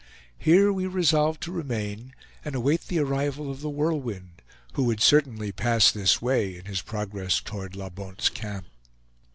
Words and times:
Here 0.39 0.73
we 0.73 0.87
resolved 0.87 1.41
to 1.43 1.51
remain 1.51 2.15
and 2.43 2.55
await 2.55 2.87
the 2.87 2.97
arrival 2.97 3.51
of 3.51 3.61
The 3.61 3.69
Whirlwind, 3.69 4.41
who 4.73 4.85
would 4.85 4.99
certainly 4.99 5.51
pass 5.51 5.91
this 5.91 6.19
way 6.19 6.55
in 6.57 6.65
his 6.65 6.81
progress 6.81 7.39
toward 7.39 7.75
La 7.75 7.89
Bonte's 7.89 8.27
Camp. 8.29 8.65